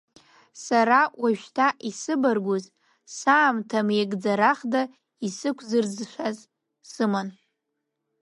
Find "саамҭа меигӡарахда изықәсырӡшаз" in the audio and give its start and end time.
3.15-6.37